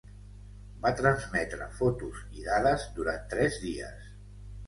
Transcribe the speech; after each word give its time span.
Va 0.85 0.91
transmetre 1.01 1.67
fotos 1.81 2.23
i 2.39 2.47
dades 2.49 2.87
durant 2.97 3.31
tres 3.35 3.59
dies. 3.67 4.11